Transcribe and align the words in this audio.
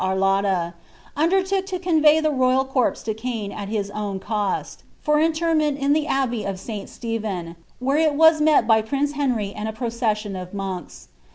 A^ 0.01 0.17
lolla,— 0.17 0.73
undertook 1.15 1.71
lo 1.71 1.77
convoy 1.77 2.21
die 2.23 2.27
royal 2.27 2.65
corpse 2.65 3.05
lo 3.05 3.13
Caen 3.13 3.51
at 3.51 3.69
his 3.69 3.91
own 3.91 4.19
eo* 4.19 4.63
lor 5.07 5.17
intcnneni 5.19 5.77
in 5.77 5.93
the 5.93 6.07
abbey 6.07 6.43
of 6.43 6.59
St. 6.59 6.89
Stephen, 6.89 7.55
where 7.77 7.97
il 7.97 8.15
was 8.15 8.41
met 8.41 8.65
by 8.65 8.81
piian 8.81 9.11
Henry 9.13 9.53
and 9.55 9.69
a 9.69 9.73
procession 9.73 10.35
of 10.35 10.55
monks. 10.55 11.09